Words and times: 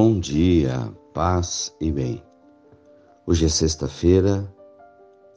Bom 0.00 0.20
dia, 0.20 0.94
paz 1.12 1.74
e 1.80 1.90
bem. 1.90 2.22
Hoje 3.26 3.46
é 3.46 3.48
sexta-feira, 3.48 4.48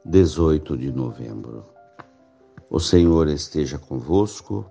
18 0.06 0.78
de 0.78 0.92
novembro. 0.92 1.66
O 2.70 2.80
Senhor 2.80 3.28
esteja 3.28 3.80
convosco, 3.80 4.64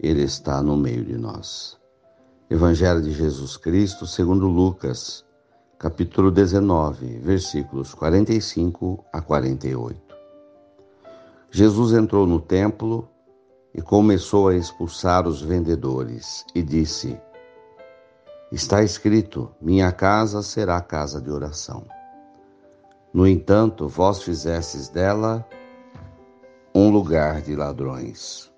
Ele 0.00 0.24
está 0.24 0.60
no 0.60 0.76
meio 0.76 1.04
de 1.04 1.16
nós. 1.16 1.78
Evangelho 2.50 3.00
de 3.00 3.12
Jesus 3.12 3.56
Cristo, 3.56 4.04
segundo 4.04 4.48
Lucas, 4.48 5.24
capítulo 5.78 6.32
19, 6.32 7.20
versículos 7.20 7.94
45 7.94 9.04
a 9.12 9.20
48. 9.20 10.16
Jesus 11.52 11.92
entrou 11.92 12.26
no 12.26 12.40
templo 12.40 13.08
e 13.72 13.80
começou 13.80 14.48
a 14.48 14.56
expulsar 14.56 15.28
os 15.28 15.40
vendedores 15.40 16.44
e 16.52 16.64
disse: 16.64 17.16
Está 18.50 18.82
escrito: 18.82 19.50
Minha 19.60 19.90
casa 19.90 20.40
será 20.40 20.80
casa 20.80 21.20
de 21.20 21.30
oração. 21.30 21.84
No 23.12 23.26
entanto, 23.26 23.88
vós 23.88 24.22
fizestes 24.22 24.88
dela 24.88 25.44
um 26.72 26.88
lugar 26.90 27.40
de 27.40 27.56
ladrões. 27.56 28.52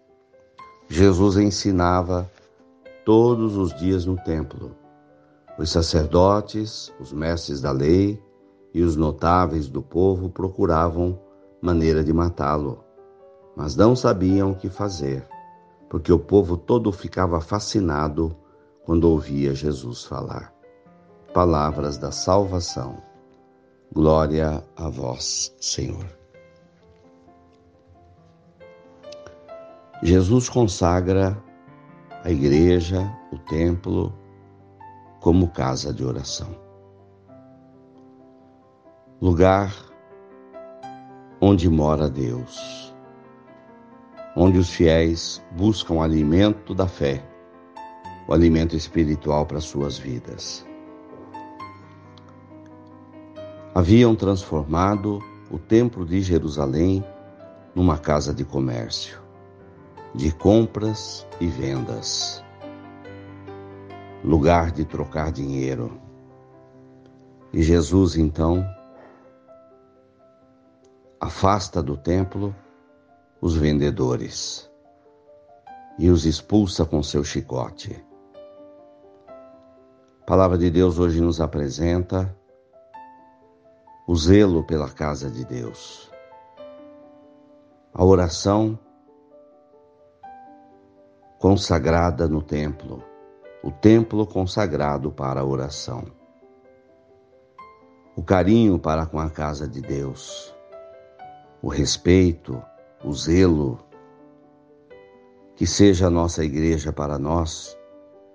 Jesus 0.89 1.39
ensinava 1.39 2.31
todos 3.05 3.57
os 3.57 3.75
dias 3.79 4.05
no 4.05 4.17
templo. 4.17 4.77
Os 5.59 5.71
sacerdotes, 5.71 6.93
os 7.01 7.11
mestres 7.11 7.63
da 7.63 7.73
lei 7.73 8.23
e 8.75 8.83
os 8.83 8.95
notáveis 8.95 9.69
do 9.69 9.81
povo 9.81 10.29
procuravam 10.29 11.19
maneira 11.63 12.05
de 12.05 12.13
matá-lo, 12.13 12.85
mas 13.57 13.75
não 13.75 13.97
sabiam 13.97 14.51
o 14.51 14.55
que 14.55 14.69
fazer, 14.69 15.27
porque 15.89 16.13
o 16.13 16.19
povo 16.19 16.57
todo 16.59 16.93
ficava 16.93 17.41
fascinado 17.41 18.37
quando 18.89 19.05
ouvia 19.05 19.55
Jesus 19.55 20.07
falar. 20.07 20.51
Palavras 21.35 21.99
da 21.99 22.11
salvação. 22.11 22.97
Glória 23.93 24.65
a 24.75 24.89
vós, 24.89 25.55
Senhor. 25.61 26.07
Jesus 30.03 30.49
consagra 30.49 31.37
a 32.25 32.31
igreja, 32.31 33.15
o 33.31 33.37
templo, 33.41 34.11
como 35.21 35.49
casa 35.49 35.93
de 35.93 36.03
oração. 36.03 36.49
Lugar 39.21 39.71
onde 41.43 41.69
mora 41.69 42.09
Deus, 42.09 42.91
onde 44.35 44.57
os 44.57 44.71
fiéis 44.71 45.45
buscam 45.55 46.03
alimento 46.03 46.75
da 46.75 46.89
fé 46.89 47.28
o 48.29 48.35
alimento 48.35 48.77
espiritual 48.77 49.47
para 49.47 49.59
suas 49.59 49.99
vidas. 49.99 50.65
Haviam 53.75 54.15
transformado 54.15 55.19
o 55.51 55.59
Templo 55.59 56.05
de 56.05 56.21
Jerusalém 56.21 57.03
numa 57.75 57.97
casa 57.97 58.35
de 58.35 58.45
comércio, 58.45 59.19
de 60.15 60.31
compras 60.31 61.27
e 61.41 61.47
vendas, 61.47 62.45
lugar 64.23 64.73
de 64.73 64.85
trocar 64.85 65.33
dinheiro. 65.33 65.99
E 67.51 67.63
Jesus 67.63 68.15
então 68.15 68.63
afasta 71.19 71.83
do 71.83 71.97
templo 71.97 72.55
os 73.41 73.57
vendedores 73.57 74.69
e 75.99 76.11
os 76.11 76.27
expulsa 76.27 76.85
com 76.85 77.03
seu 77.03 77.25
chicote. 77.25 78.08
A 80.29 80.37
palavra 80.37 80.59
de 80.59 80.71
Deus 80.71 80.99
hoje 80.99 81.23
nos 81.23 81.41
apresenta 81.41 82.37
o 84.07 84.15
zelo 84.15 84.63
pela 84.63 84.91
casa 84.91 85.31
de 85.31 85.43
Deus. 85.43 86.11
A 87.95 88.05
oração 88.05 88.79
consagrada 91.39 92.29
no 92.29 92.43
templo, 92.43 93.03
o 93.63 93.71
templo 93.71 94.27
consagrado 94.27 95.11
para 95.11 95.41
a 95.41 95.45
oração. 95.47 96.05
O 98.15 98.23
carinho 98.23 98.79
para 98.79 99.07
com 99.07 99.19
a 99.19 99.31
casa 99.31 99.67
de 99.67 99.81
Deus, 99.81 100.55
o 101.63 101.69
respeito, 101.69 102.63
o 103.03 103.15
zelo, 103.15 103.79
que 105.57 105.67
seja 105.67 106.09
a 106.09 106.11
nossa 106.11 106.45
igreja 106.45 106.93
para 106.93 107.19
nós 107.19 107.75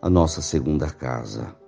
a 0.01 0.09
nossa 0.09 0.41
segunda 0.41 0.89
casa 0.89 1.61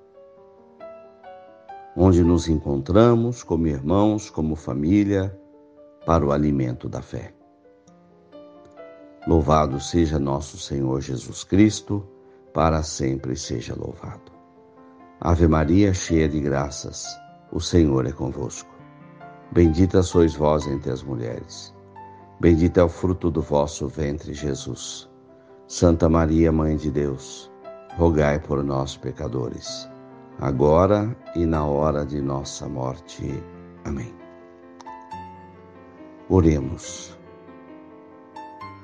onde 1.96 2.24
nos 2.24 2.50
encontramos 2.50 3.42
como 3.42 3.68
irmãos, 3.68 4.30
como 4.30 4.56
família, 4.56 5.38
para 6.06 6.26
o 6.26 6.32
alimento 6.32 6.90
da 6.90 7.02
fé. 7.02 7.34
Louvado 9.26 9.80
seja 9.80 10.20
nosso 10.20 10.58
Senhor 10.58 11.00
Jesus 11.02 11.44
Cristo, 11.44 12.06
para 12.54 12.84
sempre 12.84 13.36
seja 13.36 13.74
louvado. 13.76 14.32
Ave 15.22 15.48
Maria, 15.48 15.94
cheia 15.94 16.28
de 16.28 16.40
graças, 16.40 17.08
o 17.52 17.60
Senhor 17.60 18.06
é 18.06 18.12
convosco. 18.12 18.70
Bendita 19.52 20.04
sois 20.04 20.36
vós 20.36 20.68
entre 20.68 20.92
as 20.92 21.02
mulheres. 21.02 21.74
Bendito 22.40 22.80
é 22.80 22.84
o 22.84 22.90
fruto 22.90 23.32
do 23.32 23.42
vosso 23.42 23.88
ventre, 23.88 24.34
Jesus. 24.34 25.10
Santa 25.68 26.10
Maria, 26.10 26.52
Mãe 26.52 26.76
de 26.76 26.92
Deus, 26.92 27.50
rogai 27.98 28.40
por 28.40 28.64
nós, 28.64 28.98
pecadores 28.98 29.90
agora 30.40 31.16
e 31.36 31.46
na 31.46 31.66
hora 31.66 32.06
de 32.06 32.22
nossa 32.22 32.68
morte. 32.68 33.44
Amém. 33.84 34.14
Oremos. 36.30 37.18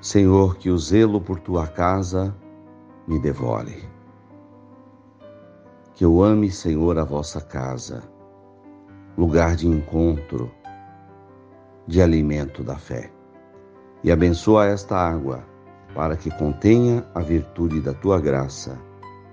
Senhor, 0.01 0.57
que 0.57 0.69
o 0.69 0.77
zelo 0.77 1.21
por 1.21 1.39
tua 1.39 1.67
casa 1.67 2.35
me 3.07 3.19
devore. 3.19 3.83
Que 5.93 6.05
eu 6.05 6.23
ame, 6.23 6.49
Senhor, 6.49 6.97
a 6.97 7.03
vossa 7.03 7.39
casa, 7.41 8.01
lugar 9.17 9.55
de 9.55 9.67
encontro, 9.67 10.51
de 11.85 12.01
alimento 12.01 12.63
da 12.63 12.77
fé. 12.77 13.11
E 14.03 14.11
abençoa 14.11 14.65
esta 14.65 14.97
água, 14.97 15.43
para 15.93 16.15
que 16.15 16.31
contenha 16.31 17.05
a 17.13 17.19
virtude 17.19 17.81
da 17.81 17.93
tua 17.93 18.19
graça. 18.19 18.79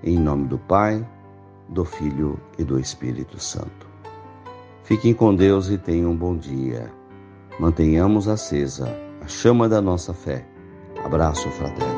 Em 0.03 0.19
nome 0.19 0.49
do 0.49 0.59
Pai, 0.59 1.07
do 1.69 1.85
Filho 1.85 2.39
e 2.59 2.65
do 2.65 2.79
Espírito 2.79 3.39
Santo. 3.39 3.87
Fiquem 4.83 5.13
com 5.13 5.35
Deus 5.35 5.69
e 5.69 5.77
tenham 5.77 6.13
um 6.13 6.17
bom 6.17 6.37
dia. 6.37 6.91
Mantenhamos 7.61 8.29
acesa 8.29 8.89
a 9.21 9.29
chama 9.29 9.69
da 9.69 9.83
nossa 9.83 10.15
fé. 10.15 10.47
Abraço 11.05 11.49
fraterno. 11.51 11.98